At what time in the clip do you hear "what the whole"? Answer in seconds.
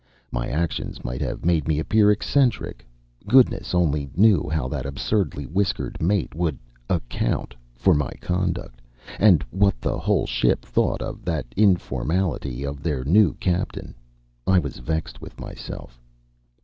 9.51-10.25